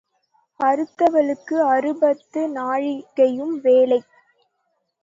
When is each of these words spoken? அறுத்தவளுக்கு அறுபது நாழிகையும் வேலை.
அறுத்தவளுக்கு 0.59 1.57
அறுபது 1.67 2.41
நாழிகையும் 2.55 3.55
வேலை. 3.61 4.01